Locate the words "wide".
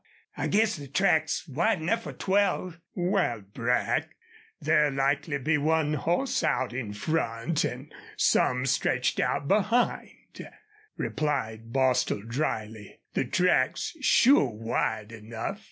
1.47-1.79, 14.49-15.11